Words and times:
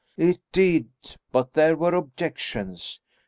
"It 0.17 0.39
did, 0.51 0.87
but 1.31 1.53
there 1.53 1.77
were 1.77 1.93
objections. 1.93 3.03